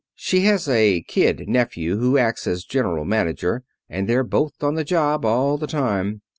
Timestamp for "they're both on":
4.09-4.73